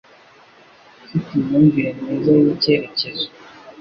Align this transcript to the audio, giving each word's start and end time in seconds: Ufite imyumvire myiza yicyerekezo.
Ufite 1.03 1.31
imyumvire 1.39 1.89
myiza 1.99 2.31
yicyerekezo. 2.41 3.27